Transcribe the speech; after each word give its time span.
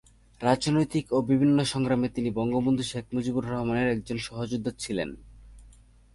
রাজনৈতিক 0.41 1.05
ও 1.13 1.17
বিভিন্ন 1.21 1.57
সংগ্রামে 1.63 2.07
তিনি 2.09 2.29
বঙ্গবন্ধু 2.31 2.83
শেখ 2.83 3.05
মুজিবুর 3.13 3.45
রহমানের 3.45 3.91
একজন 3.91 4.17
সহযোদ্ধা 4.17 4.71
ছিলেন। 4.79 5.09